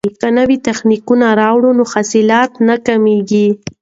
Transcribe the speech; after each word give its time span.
که 0.21 0.27
نوي 0.37 0.57
تخنیکونه 0.67 1.27
راوړو 1.41 1.69
نو 1.77 1.83
حاصلات 1.93 2.51
نه 2.67 2.75
کمیږي. 2.85 3.47